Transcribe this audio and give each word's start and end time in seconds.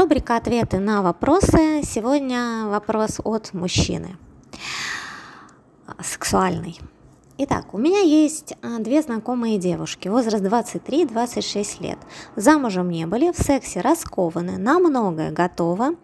Рубрика 0.00 0.36
«Ответы 0.36 0.78
на 0.78 1.02
вопросы». 1.02 1.82
Сегодня 1.82 2.64
вопрос 2.68 3.20
от 3.22 3.52
мужчины. 3.52 4.16
Сексуальный. 6.02 6.80
Итак, 7.36 7.74
у 7.74 7.78
меня 7.78 8.00
есть 8.00 8.54
а, 8.62 8.78
две 8.78 9.02
знакомые 9.02 9.58
девушки, 9.58 10.08
возраст 10.08 10.42
23-26 10.42 11.82
лет. 11.82 11.98
Замужем 12.34 12.88
не 12.88 13.06
были, 13.06 13.30
в 13.30 13.36
сексе 13.36 13.82
раскованы, 13.82 14.56
на 14.56 14.78
многое 14.78 15.32
готовы. 15.32 15.98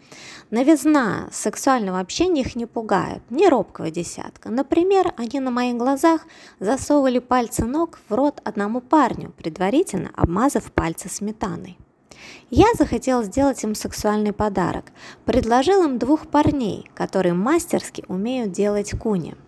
Новизна 0.50 1.30
сексуального 1.32 1.98
общения 1.98 2.42
их 2.42 2.54
не 2.54 2.66
пугает, 2.66 3.22
не 3.30 3.48
робкого 3.48 3.90
десятка. 3.90 4.50
Например, 4.50 5.14
они 5.16 5.40
на 5.40 5.50
моих 5.50 5.78
глазах 5.78 6.26
засовывали 6.60 7.18
пальцы 7.18 7.64
ног 7.64 7.98
в 8.10 8.14
рот 8.14 8.42
одному 8.44 8.82
парню, 8.82 9.32
предварительно 9.38 10.10
обмазав 10.14 10.70
пальцы 10.70 11.08
сметаной. 11.08 11.78
Я 12.50 12.66
захотел 12.78 13.22
сделать 13.22 13.62
им 13.64 13.74
сексуальный 13.74 14.32
подарок. 14.32 14.86
Предложил 15.24 15.84
им 15.84 15.98
двух 15.98 16.28
парней, 16.28 16.90
которые 16.94 17.34
мастерски 17.34 18.04
умеют 18.08 18.52
делать 18.52 18.92
куни– 18.98 19.34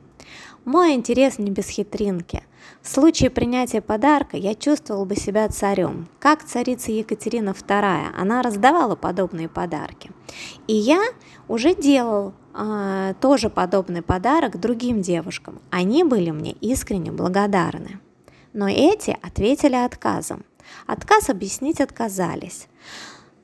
мой 0.68 0.92
интерес 0.92 1.38
не 1.38 1.50
без 1.50 1.68
хитринки. 1.68 2.42
В 2.82 2.88
случае 2.88 3.30
принятия 3.30 3.80
подарка 3.80 4.36
я 4.36 4.54
чувствовал 4.54 5.06
бы 5.06 5.16
себя 5.16 5.48
царем, 5.48 6.08
как 6.18 6.44
царица 6.44 6.92
Екатерина 6.92 7.50
II. 7.50 8.08
Она 8.14 8.42
раздавала 8.42 8.94
подобные 8.94 9.48
подарки. 9.48 10.10
И 10.66 10.74
я 10.74 11.00
уже 11.48 11.74
делал 11.74 12.34
э, 12.54 13.14
тоже 13.18 13.48
подобный 13.48 14.02
подарок 14.02 14.60
другим 14.60 15.00
девушкам. 15.00 15.62
Они 15.70 16.04
были 16.04 16.32
мне 16.32 16.52
искренне 16.52 17.12
благодарны. 17.12 17.98
Но 18.52 18.68
эти 18.68 19.16
ответили 19.22 19.76
отказом. 19.76 20.44
Отказ 20.86 21.28
объяснить 21.28 21.80
отказались. 21.80 22.68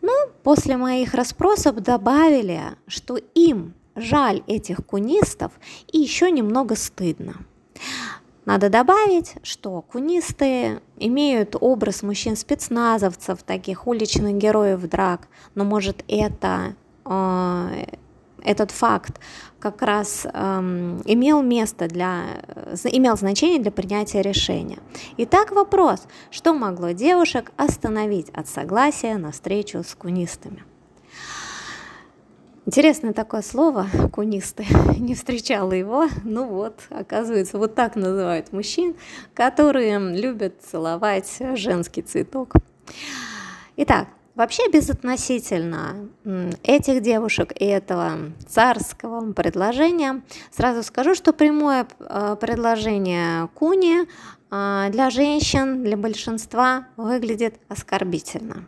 Ну, 0.03 0.13
после 0.43 0.77
моих 0.77 1.15
расспросов 1.15 1.77
добавили, 1.77 2.63
что 2.87 3.17
им 3.35 3.75
жаль 3.97 4.43
этих 4.47 4.85
кунистов 4.85 5.53
и 5.91 5.99
еще 5.99 6.31
немного 6.31 6.77
стыдно. 6.77 7.35
Надо 8.45 8.69
добавить, 8.69 9.37
что 9.43 9.81
кунисты 9.81 10.81
имеют 10.99 11.57
образ 11.59 12.03
мужчин-спецназовцев, 12.03 13.43
таких 13.43 13.87
уличных 13.87 14.35
героев 14.35 14.83
драк, 14.83 15.29
но 15.55 15.65
может 15.65 16.05
это 16.09 16.75
э, 17.07 17.85
этот 18.45 18.71
факт 18.71 19.21
как 19.59 19.83
раз 19.83 20.27
эм, 20.33 21.03
имел 21.07 21.43
место 21.43 21.89
для, 21.89 22.25
имел 22.85 23.17
значение 23.17 23.61
для 23.61 23.73
принятия 23.73 24.23
решения. 24.23 24.79
Итак, 25.17 25.53
вопрос, 25.53 26.07
что 26.31 26.53
могло 26.53 26.91
девушек 26.91 27.51
остановить 27.57 28.29
от 28.31 28.47
согласия 28.47 29.17
на 29.17 29.33
встречу 29.33 29.83
с 29.83 29.95
кунистами? 29.95 30.63
Интересное 32.67 33.13
такое 33.13 33.43
слово, 33.43 33.89
кунисты, 34.11 34.65
не 34.99 35.15
встречала 35.15 35.73
его, 35.73 36.07
ну 36.25 36.47
вот, 36.47 36.81
оказывается, 36.89 37.59
вот 37.59 37.75
так 37.75 37.95
называют 37.95 38.53
мужчин, 38.53 38.95
которые 39.35 39.99
любят 39.99 40.63
целовать 40.63 41.41
женский 41.57 42.01
цветок. 42.01 42.55
Итак, 43.77 44.09
вообще 44.35 44.69
безотносительно 44.71 46.09
этих 46.63 47.03
девушек 47.03 47.53
и 47.59 47.65
этого 47.65 48.33
царского 48.47 49.33
предложения, 49.33 50.23
сразу 50.51 50.83
скажу, 50.83 51.15
что 51.15 51.33
прямое 51.33 51.87
а, 52.01 52.37
предложение 52.37 53.49
куни 53.55 54.07
а, 54.51 54.89
для 54.91 55.11
женщин, 55.11 55.83
для 55.85 55.97
большинства 55.97 56.87
выглядит 56.97 57.57
оскорбительно. 57.69 58.67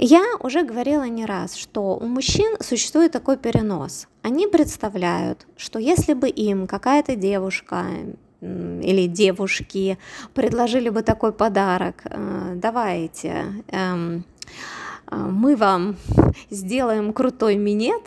Я 0.00 0.24
уже 0.38 0.62
говорила 0.62 1.02
не 1.02 1.26
раз, 1.26 1.56
что 1.56 1.96
у 1.96 2.06
мужчин 2.06 2.56
существует 2.60 3.10
такой 3.10 3.36
перенос. 3.36 4.06
Они 4.22 4.46
представляют, 4.46 5.48
что 5.56 5.80
если 5.80 6.14
бы 6.14 6.28
им 6.28 6.68
какая-то 6.68 7.16
девушка 7.16 7.84
или 8.40 9.06
девушки 9.06 9.98
предложили 10.34 10.88
бы 10.90 11.02
такой 11.02 11.32
подарок, 11.32 12.02
э, 12.04 12.52
давайте, 12.56 13.64
эм, 13.68 14.24
э, 15.10 15.16
мы 15.16 15.56
вам 15.56 15.96
сделаем 16.50 17.12
крутой 17.12 17.56
минет, 17.56 18.02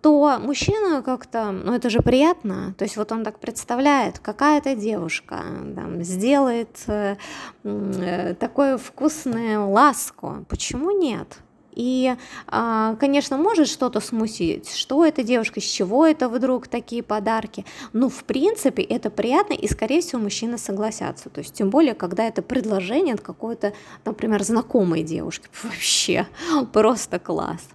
то 0.00 0.38
мужчина 0.40 1.02
как-то, 1.02 1.50
ну 1.52 1.74
это 1.74 1.90
же 1.90 2.00
приятно, 2.00 2.74
то 2.78 2.84
есть 2.84 2.96
вот 2.96 3.12
он 3.12 3.24
так 3.24 3.38
представляет, 3.38 4.18
какая-то 4.18 4.74
девушка 4.74 5.42
там, 5.74 6.02
сделает 6.02 6.76
э, 6.86 7.16
э, 7.64 8.34
такое 8.34 8.78
вкусное 8.78 9.58
ласку, 9.60 10.46
почему 10.48 10.90
нет? 10.90 11.38
И, 11.72 12.14
а, 12.46 12.96
конечно, 12.96 13.36
может 13.36 13.68
что-то 13.68 14.00
смутить, 14.00 14.70
что 14.74 15.04
эта 15.04 15.22
девушка, 15.22 15.60
с 15.60 15.64
чего 15.64 16.06
это 16.06 16.28
вдруг 16.28 16.66
такие 16.68 17.02
подарки. 17.02 17.64
Ну, 17.92 18.08
в 18.08 18.24
принципе, 18.24 18.82
это 18.82 19.10
приятно, 19.10 19.52
и, 19.52 19.68
скорее 19.68 20.00
всего, 20.00 20.20
мужчины 20.20 20.58
согласятся. 20.58 21.30
То 21.30 21.40
есть, 21.40 21.54
тем 21.54 21.70
более, 21.70 21.94
когда 21.94 22.24
это 22.24 22.42
предложение 22.42 23.14
от 23.14 23.20
какой-то, 23.20 23.72
например, 24.04 24.42
знакомой 24.42 25.02
девушки. 25.02 25.48
Вообще, 25.62 26.26
просто 26.72 27.18
класс. 27.18 27.68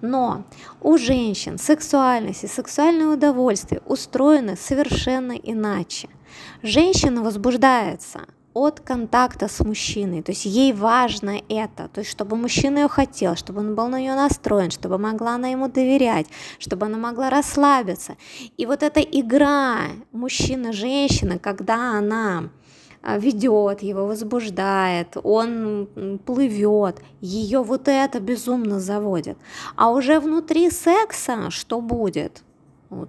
Но 0.00 0.44
у 0.80 0.98
женщин 0.98 1.58
сексуальность 1.58 2.44
и 2.44 2.46
сексуальное 2.46 3.08
удовольствие 3.08 3.80
устроены 3.86 4.56
совершенно 4.56 5.32
иначе. 5.32 6.08
Женщина 6.62 7.22
возбуждается 7.22 8.26
от 8.54 8.80
контакта 8.80 9.48
с 9.48 9.60
мужчиной, 9.64 10.22
то 10.22 10.32
есть 10.32 10.46
ей 10.46 10.72
важно 10.72 11.42
это, 11.48 11.88
то 11.88 12.00
есть 12.00 12.10
чтобы 12.10 12.36
мужчина 12.36 12.78
ее 12.78 12.88
хотел, 12.88 13.34
чтобы 13.36 13.60
он 13.60 13.74
был 13.74 13.88
на 13.88 14.00
нее 14.00 14.14
настроен, 14.14 14.70
чтобы 14.70 14.96
могла 14.96 15.34
она 15.34 15.48
ему 15.48 15.68
доверять, 15.68 16.26
чтобы 16.58 16.86
она 16.86 16.96
могла 16.96 17.30
расслабиться. 17.30 18.16
И 18.56 18.64
вот 18.64 18.82
эта 18.82 19.00
игра 19.00 19.80
мужчина-женщина, 20.12 21.38
когда 21.38 21.98
она 21.98 22.50
а, 23.02 23.18
ведет 23.18 23.82
его, 23.82 24.06
возбуждает, 24.06 25.16
он 25.22 26.20
плывет, 26.24 27.02
ее 27.20 27.62
вот 27.62 27.88
это 27.88 28.20
безумно 28.20 28.80
заводит. 28.80 29.36
А 29.76 29.90
уже 29.90 30.20
внутри 30.20 30.70
секса 30.70 31.50
что 31.50 31.80
будет? 31.80 32.42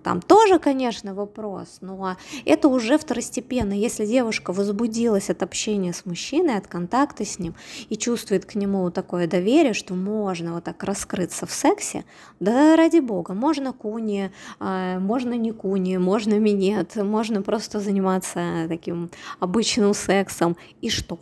Там 0.03 0.21
тоже, 0.21 0.59
конечно, 0.59 1.13
вопрос, 1.13 1.77
но 1.81 2.17
это 2.45 2.67
уже 2.67 2.97
второстепенно. 2.97 3.73
Если 3.73 4.05
девушка 4.05 4.53
возбудилась 4.53 5.29
от 5.29 5.43
общения 5.43 5.93
с 5.93 6.05
мужчиной, 6.05 6.57
от 6.57 6.67
контакта 6.67 7.25
с 7.25 7.39
ним 7.39 7.55
и 7.89 7.97
чувствует 7.97 8.45
к 8.45 8.55
нему 8.55 8.89
такое 8.89 9.27
доверие, 9.27 9.73
что 9.73 9.93
можно 9.93 10.53
вот 10.53 10.63
так 10.63 10.83
раскрыться 10.83 11.45
в 11.45 11.51
сексе, 11.51 12.05
да 12.39 12.75
ради 12.75 12.99
бога, 12.99 13.33
можно 13.33 13.73
куни, 13.73 14.31
а, 14.59 14.99
можно 14.99 15.33
не 15.33 15.51
куни, 15.51 15.97
можно 15.97 16.39
минет, 16.39 16.95
можно 16.95 17.41
просто 17.41 17.79
заниматься 17.79 18.65
таким 18.67 19.11
обычным 19.39 19.93
сексом, 19.93 20.57
и 20.81 20.89
что? 20.89 21.17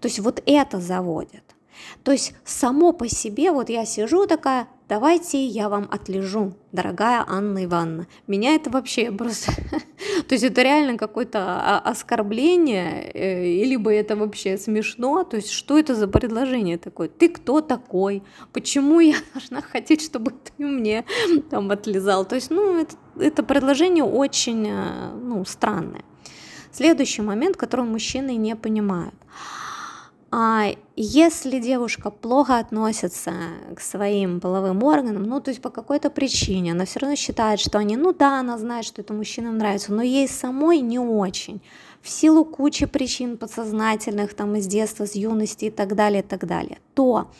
То 0.00 0.08
есть 0.08 0.20
вот 0.20 0.42
это 0.46 0.80
заводит. 0.80 1.53
То 2.02 2.12
есть 2.12 2.34
само 2.44 2.92
по 2.92 3.08
себе, 3.08 3.50
вот 3.50 3.68
я 3.70 3.84
сижу 3.84 4.26
такая, 4.26 4.68
давайте 4.88 5.44
я 5.44 5.68
вам 5.68 5.88
отлежу, 5.90 6.54
дорогая 6.72 7.24
Анна 7.26 7.64
Ивановна. 7.64 8.06
Меня 8.26 8.54
это 8.54 8.70
вообще 8.70 9.10
просто... 9.10 9.52
То 10.28 10.34
есть 10.34 10.44
это 10.44 10.62
реально 10.62 10.98
какое-то 10.98 11.78
оскорбление, 11.78 13.10
э, 13.12 13.64
либо 13.64 13.92
это 13.92 14.16
вообще 14.16 14.58
смешно. 14.58 15.24
То 15.24 15.36
есть 15.36 15.50
что 15.50 15.78
это 15.78 15.94
за 15.94 16.08
предложение 16.08 16.78
такое? 16.78 17.08
Ты 17.08 17.28
кто 17.28 17.60
такой? 17.60 18.22
Почему 18.52 19.00
я 19.00 19.16
должна 19.34 19.62
хотеть, 19.62 20.02
чтобы 20.02 20.32
ты 20.32 20.64
мне 20.64 21.04
там 21.50 21.70
отлезал? 21.70 22.24
То 22.24 22.34
есть, 22.34 22.50
ну, 22.50 22.78
это, 22.80 22.96
это 23.18 23.42
предложение 23.42 24.04
очень, 24.04 24.66
э, 24.68 25.12
ну, 25.14 25.44
странное. 25.44 26.04
Следующий 26.72 27.22
момент, 27.22 27.56
который 27.56 27.84
мужчины 27.84 28.34
не 28.34 28.56
понимают. 28.56 29.14
А 30.36 30.74
если 30.96 31.60
девушка 31.60 32.10
плохо 32.10 32.58
относится 32.58 33.32
к 33.76 33.80
своим 33.80 34.40
половым 34.40 34.82
органам, 34.82 35.22
ну, 35.22 35.40
то 35.40 35.50
есть 35.50 35.62
по 35.62 35.70
какой-то 35.70 36.10
причине, 36.10 36.72
она 36.72 36.86
все 36.86 36.98
равно 36.98 37.14
считает, 37.14 37.60
что 37.60 37.78
они, 37.78 37.96
ну 37.96 38.12
да, 38.12 38.40
она 38.40 38.58
знает, 38.58 38.84
что 38.84 39.00
это 39.00 39.12
мужчинам 39.12 39.58
нравится, 39.58 39.92
но 39.92 40.02
ей 40.02 40.26
самой 40.26 40.80
не 40.80 40.98
очень, 40.98 41.62
в 42.04 42.10
силу 42.10 42.44
кучи 42.44 42.84
причин 42.84 43.38
подсознательных, 43.38 44.34
там, 44.34 44.54
из 44.56 44.66
детства, 44.66 45.06
с 45.06 45.14
юности 45.14 45.64
и 45.64 45.70
так 45.70 45.96
далее, 45.96 46.20
и 46.20 46.26
так 46.26 46.46
далее, 46.46 46.78
то 46.92 47.30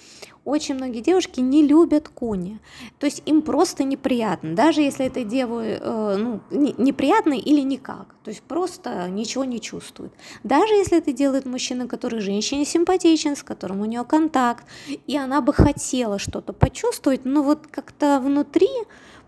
очень 0.46 0.74
многие 0.74 1.00
девушки 1.00 1.40
не 1.40 1.66
любят 1.66 2.08
куни. 2.08 2.58
То 2.98 3.04
есть 3.04 3.22
им 3.26 3.42
просто 3.42 3.84
неприятно, 3.84 4.54
даже 4.54 4.80
если 4.80 5.04
этой 5.04 5.24
деву 5.24 5.60
э, 5.60 6.16
ну, 6.16 6.40
не, 6.50 6.74
неприятно 6.78 7.34
или 7.34 7.60
никак. 7.60 8.14
То 8.24 8.30
есть 8.30 8.40
просто 8.40 9.06
ничего 9.10 9.44
не 9.44 9.60
чувствует. 9.60 10.12
Даже 10.44 10.72
если 10.72 10.96
это 10.96 11.12
делает 11.12 11.44
мужчина, 11.44 11.86
который 11.86 12.20
женщине 12.20 12.64
симпатичен, 12.64 13.36
с 13.36 13.42
которым 13.42 13.82
у 13.82 13.84
нее 13.84 14.04
контакт, 14.04 14.64
и 15.06 15.16
она 15.16 15.42
бы 15.42 15.52
хотела 15.52 16.18
что-то 16.18 16.54
почувствовать, 16.54 17.26
но 17.26 17.42
вот 17.42 17.66
как-то 17.66 18.18
внутри 18.18 18.70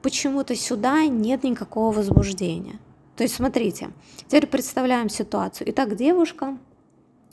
почему-то 0.00 0.54
сюда 0.54 1.04
нет 1.04 1.44
никакого 1.44 1.92
возбуждения. 1.92 2.78
То 3.16 3.22
есть 3.22 3.34
смотрите, 3.34 3.90
теперь 4.26 4.46
представляем 4.46 5.08
ситуацию. 5.08 5.70
Итак, 5.70 5.96
девушка 5.96 6.58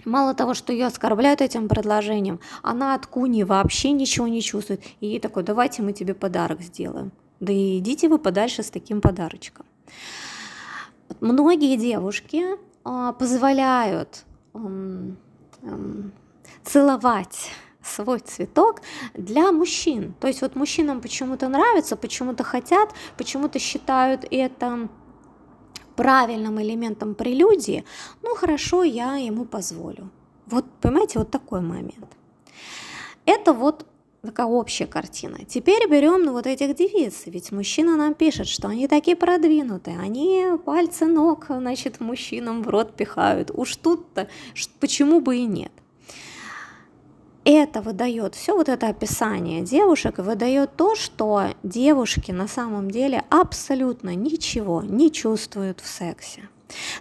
Мало 0.05 0.33
того, 0.33 0.53
что 0.53 0.73
ее 0.73 0.87
оскорбляют 0.87 1.41
этим 1.41 1.69
предложением, 1.69 2.39
она 2.61 2.93
от 2.93 3.07
Куни 3.07 3.43
вообще 3.43 3.91
ничего 3.91 4.27
не 4.27 4.41
чувствует. 4.41 4.83
И 4.99 5.07
ей 5.07 5.19
такой, 5.19 5.43
давайте 5.43 5.81
мы 5.81 5.93
тебе 5.93 6.13
подарок 6.13 6.61
сделаем. 6.61 7.11
Да 7.39 7.53
и 7.53 7.79
идите 7.79 8.09
вы 8.09 8.19
подальше 8.19 8.63
с 8.63 8.69
таким 8.69 9.01
подарочком. 9.01 9.65
Многие 11.21 11.77
девушки 11.77 12.43
а, 12.83 13.13
позволяют 13.13 14.25
целовать 16.63 17.51
свой 17.81 18.19
цветок 18.19 18.81
для 19.13 19.51
мужчин. 19.51 20.13
То 20.19 20.27
есть 20.27 20.41
вот 20.41 20.55
мужчинам 20.55 21.01
почему-то 21.01 21.49
нравится, 21.49 21.95
почему-то 21.95 22.43
хотят, 22.43 22.89
почему-то 23.17 23.59
считают 23.59 24.25
это 24.31 24.89
правильным 25.95 26.61
элементом 26.61 27.15
прелюдии, 27.15 27.83
ну 28.21 28.35
хорошо, 28.35 28.83
я 28.83 29.15
ему 29.15 29.45
позволю. 29.45 30.09
Вот, 30.47 30.65
понимаете, 30.81 31.19
вот 31.19 31.31
такой 31.31 31.61
момент. 31.61 32.07
Это 33.25 33.53
вот 33.53 33.85
такая 34.21 34.47
общая 34.47 34.85
картина. 34.85 35.39
Теперь 35.45 35.89
берем 35.89 36.23
ну, 36.23 36.31
вот 36.31 36.47
этих 36.47 36.75
девиц, 36.75 37.23
ведь 37.25 37.51
мужчина 37.51 37.97
нам 37.97 38.13
пишет, 38.13 38.47
что 38.47 38.67
они 38.69 38.87
такие 38.87 39.15
продвинутые, 39.17 39.99
они 39.99 40.45
пальцы 40.65 41.05
ног, 41.05 41.47
значит, 41.49 41.99
мужчинам 41.99 42.63
в 42.63 42.69
рот 42.69 42.95
пихают. 42.95 43.51
Уж 43.53 43.75
тут-то 43.75 44.29
почему 44.79 45.19
бы 45.19 45.37
и 45.37 45.45
нет 45.45 45.71
это 47.45 47.81
выдает, 47.81 48.35
все 48.35 48.55
вот 48.55 48.69
это 48.69 48.87
описание 48.87 49.61
девушек 49.61 50.19
выдает 50.19 50.75
то, 50.75 50.95
что 50.95 51.49
девушки 51.63 52.31
на 52.31 52.47
самом 52.47 52.89
деле 52.89 53.23
абсолютно 53.29 54.15
ничего 54.15 54.81
не 54.81 55.11
чувствуют 55.11 55.81
в 55.81 55.87
сексе. 55.87 56.49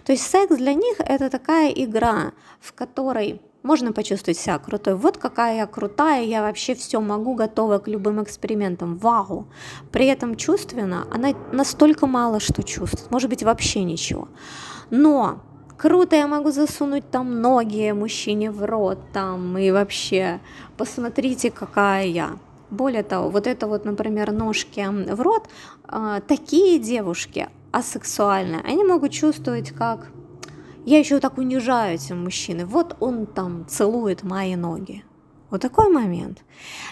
То 0.05 0.11
есть 0.11 0.27
секс 0.27 0.55
для 0.55 0.73
них 0.73 0.97
это 0.99 1.29
такая 1.29 1.71
игра, 1.71 2.33
в 2.59 2.73
которой 2.73 3.41
можно 3.63 3.93
почувствовать 3.93 4.37
себя 4.37 4.59
крутой. 4.59 4.95
Вот 4.95 5.17
какая 5.17 5.57
я 5.57 5.67
крутая, 5.67 6.23
я 6.23 6.41
вообще 6.41 6.75
все 6.75 6.99
могу, 6.99 7.33
готова 7.33 7.79
к 7.79 7.87
любым 7.87 8.21
экспериментам. 8.21 8.97
Вау! 8.97 9.47
При 9.91 10.05
этом 10.07 10.35
чувственно 10.35 11.07
она 11.11 11.29
настолько 11.51 12.05
мало 12.05 12.39
что 12.39 12.61
чувствует, 12.61 13.09
может 13.09 13.29
быть 13.29 13.43
вообще 13.43 13.83
ничего. 13.83 14.27
Но 14.89 15.41
круто, 15.77 16.15
я 16.15 16.27
могу 16.27 16.51
засунуть 16.51 17.09
там 17.09 17.41
ноги 17.41 17.91
мужчине 17.91 18.51
в 18.51 18.63
рот, 18.65 18.99
там, 19.13 19.57
и 19.57 19.71
вообще, 19.71 20.39
посмотрите, 20.77 21.51
какая 21.51 22.05
я. 22.05 22.37
Более 22.69 23.03
того, 23.03 23.29
вот 23.29 23.47
это 23.47 23.67
вот, 23.67 23.85
например, 23.85 24.31
ножки 24.31 24.85
в 24.89 25.21
рот, 25.21 25.47
э, 25.87 26.21
такие 26.27 26.79
девушки 26.79 27.47
асексуальные, 27.71 28.61
они 28.61 28.83
могут 28.83 29.11
чувствовать, 29.11 29.71
как 29.71 30.07
я 30.85 30.99
еще 30.99 31.19
так 31.19 31.37
унижаю 31.37 31.95
эти 31.95 32.13
мужчины, 32.13 32.65
вот 32.65 32.97
он 32.99 33.25
там 33.25 33.65
целует 33.67 34.23
мои 34.23 34.55
ноги. 34.55 35.03
Вот 35.53 35.61
такой 35.61 35.87
момент. 35.87 36.43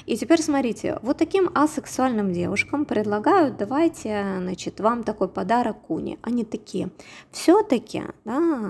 И 0.06 0.16
теперь 0.16 0.40
смотрите, 0.40 1.00
вот 1.02 1.18
таким 1.18 1.50
асексуальным 1.56 2.32
девушкам 2.32 2.86
предлагают, 2.86 3.58
давайте, 3.58 4.24
значит, 4.38 4.80
вам 4.80 5.04
такой 5.04 5.30
подарок 5.30 5.82
куни. 5.88 6.20
Они 6.22 6.46
такие, 6.46 6.92
все-таки, 7.32 8.04
да, 8.24 8.62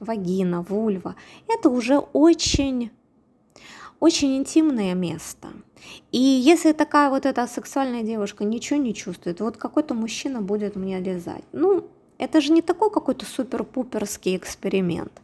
вагина, 0.00 0.60
вульва, 0.60 1.14
это 1.48 1.70
уже 1.70 1.96
очень 1.96 2.90
очень 4.00 4.36
интимное 4.36 4.92
место. 4.92 5.48
И 6.12 6.18
если 6.18 6.72
такая 6.72 7.08
вот 7.08 7.24
эта 7.24 7.46
сексуальная 7.46 8.02
девушка 8.02 8.44
ничего 8.44 8.78
не 8.78 8.92
чувствует, 8.92 9.40
вот 9.40 9.56
какой-то 9.56 9.94
мужчина 9.94 10.42
будет 10.42 10.76
мне 10.76 11.00
лизать. 11.00 11.44
Ну, 11.52 11.88
это 12.18 12.42
же 12.42 12.52
не 12.52 12.60
такой 12.60 12.90
какой-то 12.90 13.24
супер-пуперский 13.24 14.36
эксперимент. 14.36 15.22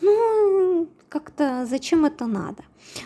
Ну, 0.00 0.88
как-то 1.08 1.66
зачем 1.66 2.04
это 2.04 2.26
надо? 2.26 2.62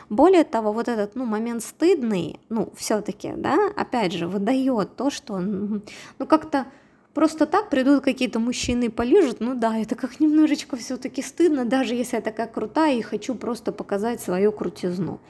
Более 0.08 0.44
того, 0.44 0.72
вот 0.72 0.88
этот 0.88 1.14
ну, 1.16 1.24
момент 1.24 1.62
стыдный, 1.62 2.40
ну, 2.48 2.72
все-таки, 2.76 3.32
да, 3.36 3.70
опять 3.76 4.12
же, 4.12 4.26
выдает 4.26 4.96
то, 4.96 5.10
что, 5.10 5.38
ну, 5.38 5.80
как-то 6.26 6.66
просто 7.14 7.46
так 7.46 7.70
придут 7.70 8.02
какие-то 8.02 8.38
мужчины 8.38 8.84
и 8.84 8.88
полежат, 8.88 9.40
ну 9.40 9.54
да, 9.54 9.76
это 9.78 9.94
как 9.94 10.20
немножечко 10.20 10.76
все-таки 10.76 11.22
стыдно, 11.22 11.64
даже 11.64 11.94
если 11.94 12.16
я 12.16 12.22
такая 12.22 12.46
крутая 12.46 12.96
и 12.96 13.02
хочу 13.02 13.34
просто 13.34 13.72
показать 13.72 14.20
свою 14.20 14.52
крутизну. 14.52 15.20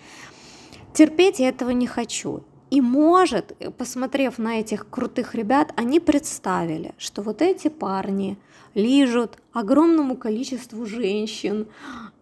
Терпеть 0.92 1.38
я 1.38 1.48
этого 1.48 1.70
не 1.70 1.86
хочу. 1.86 2.42
И 2.72 2.80
может, 2.80 3.54
посмотрев 3.76 4.38
на 4.38 4.60
этих 4.60 4.88
крутых 4.88 5.34
ребят, 5.34 5.74
они 5.76 6.00
представили, 6.00 6.94
что 6.96 7.20
вот 7.20 7.42
эти 7.42 7.68
парни 7.68 8.38
лижут 8.72 9.36
огромному 9.52 10.16
количеству 10.16 10.86
женщин. 10.86 11.66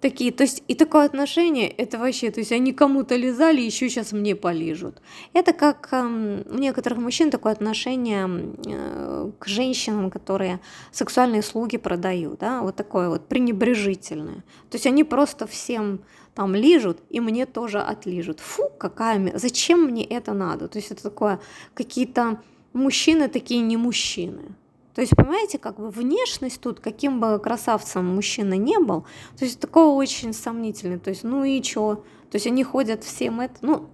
Такие, 0.01 0.33
то 0.33 0.43
есть 0.43 0.65
и 0.67 0.75
такое 0.75 1.05
отношение, 1.05 1.69
это 1.69 1.99
вообще, 1.99 2.33
то 2.33 2.41
есть 2.41 2.51
они 2.51 2.73
кому-то 2.73 3.15
лизали, 3.15 3.61
еще 3.61 3.89
сейчас 3.89 4.11
мне 4.11 4.35
полижут. 4.35 4.97
Это 5.35 5.53
как 5.53 5.89
э, 5.93 6.43
у 6.51 6.59
некоторых 6.59 6.99
мужчин 6.99 7.31
такое 7.31 7.53
отношение 7.53 8.29
э, 8.67 9.31
к 9.39 9.47
женщинам, 9.47 10.11
которые 10.11 10.59
сексуальные 10.91 11.43
услуги 11.43 11.77
продают, 11.77 12.41
да, 12.41 12.63
вот 12.63 12.75
такое 12.75 13.09
вот 13.09 13.29
пренебрежительное. 13.29 14.43
То 14.69 14.77
есть 14.79 14.87
они 14.87 15.05
просто 15.05 15.47
всем 15.47 16.01
там 16.41 16.55
лижут, 16.55 17.03
и 17.11 17.21
мне 17.21 17.45
тоже 17.45 17.81
отлижут. 17.81 18.41
Фу, 18.41 18.71
какая... 18.79 19.39
Зачем 19.39 19.85
мне 19.85 20.03
это 20.03 20.33
надо? 20.33 20.69
То 20.69 20.79
есть 20.79 20.91
это 20.91 21.03
такое, 21.03 21.39
какие-то 21.75 22.41
мужчины 22.73 23.29
такие 23.29 23.61
не 23.61 23.77
мужчины. 23.77 24.55
То 24.95 25.03
есть, 25.03 25.15
понимаете, 25.15 25.59
как 25.59 25.77
бы 25.77 25.91
внешность 25.91 26.63
тут, 26.63 26.81
каким 26.81 27.21
бы 27.21 27.39
красавцем 27.39 28.07
мужчина 28.07 28.55
не 28.55 28.79
был, 28.79 29.05
то 29.39 29.45
есть 29.45 29.61
такого 29.61 29.95
очень 29.95 30.33
сомнительный. 30.33 30.99
То 30.99 31.11
есть, 31.11 31.25
ну 31.25 31.45
и 31.45 31.61
чё? 31.61 31.97
То 32.31 32.37
есть 32.37 32.47
они 32.47 32.65
ходят 32.65 33.05
всем 33.05 33.43
это, 33.43 33.57
ну, 33.61 33.91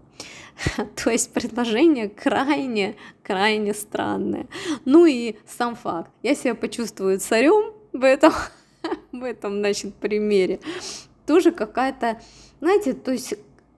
то 1.04 1.10
есть 1.10 1.32
предложение 1.32 2.08
крайне, 2.08 2.94
крайне 3.24 3.74
странное. 3.74 4.46
Ну 4.84 5.04
и 5.04 5.34
сам 5.48 5.74
факт. 5.74 6.12
Я 6.22 6.36
себя 6.36 6.54
почувствую 6.54 7.18
царем 7.18 7.72
в 7.92 8.04
этом, 8.04 8.32
в 9.10 9.24
этом, 9.24 9.58
значит, 9.58 9.96
примере 9.96 10.60
тоже 11.26 11.52
какая-то, 11.52 12.20
знаете, 12.60 12.92
то 12.92 13.12
есть 13.12 13.34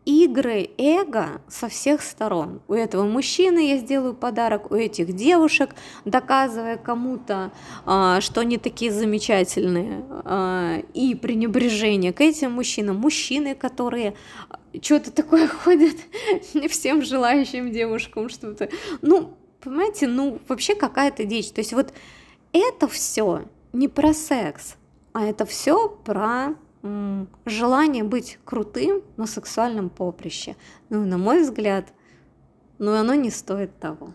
игры 0.08 0.70
эго 0.78 1.42
со 1.48 1.68
всех 1.68 2.00
сторон. 2.00 2.62
У 2.66 2.72
этого 2.72 3.04
мужчины 3.04 3.68
я 3.68 3.76
сделаю 3.76 4.14
подарок, 4.14 4.70
у 4.70 4.74
этих 4.74 5.14
девушек, 5.14 5.74
доказывая 6.06 6.78
кому-то, 6.78 7.52
а, 7.84 8.22
что 8.22 8.40
они 8.40 8.56
такие 8.56 8.90
замечательные, 8.90 10.02
а, 10.24 10.78
и 10.94 11.14
пренебрежение 11.14 12.14
к 12.14 12.22
этим 12.22 12.52
мужчинам. 12.52 12.96
Мужчины, 12.96 13.54
которые 13.54 14.14
что-то 14.80 15.12
такое 15.12 15.46
ходят 15.64 15.96
всем 16.70 17.02
желающим 17.02 17.70
девушкам 17.70 18.30
что-то. 18.30 18.70
Ну, 19.02 19.34
понимаете, 19.60 20.06
ну, 20.06 20.38
вообще 20.48 20.74
какая-то 20.74 21.24
дичь. 21.24 21.50
То 21.50 21.60
есть 21.60 21.74
вот 21.74 21.92
это 22.54 22.88
все 22.88 23.42
не 23.74 23.88
про 23.88 24.14
секс, 24.14 24.76
а 25.12 25.26
это 25.26 25.44
все 25.44 25.90
про 25.90 26.54
желание 27.44 28.04
быть 28.04 28.38
крутым 28.44 29.02
на 29.16 29.26
сексуальном 29.26 29.90
поприще. 29.90 30.56
Ну, 30.90 31.04
на 31.04 31.18
мой 31.18 31.42
взгляд, 31.42 31.92
ну, 32.78 32.94
оно 32.94 33.14
не 33.14 33.30
стоит 33.30 33.78
того. 33.78 34.14